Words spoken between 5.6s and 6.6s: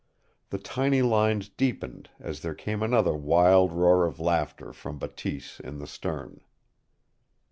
the stern.